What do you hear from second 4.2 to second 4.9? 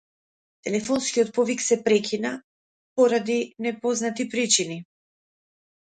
причини.